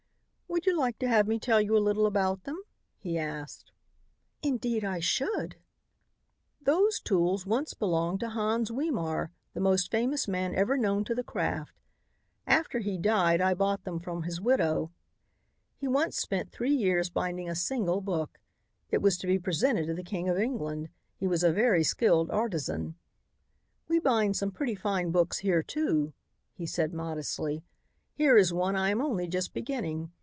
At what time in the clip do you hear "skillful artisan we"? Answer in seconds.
21.85-23.99